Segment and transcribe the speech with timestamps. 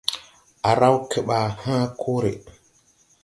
[0.69, 2.31] A raw keɓaa hãã kore.